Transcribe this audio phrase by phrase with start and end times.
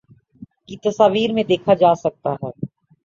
[0.65, 2.51] کی تصاویر میں دیکھا جاسکتا ہے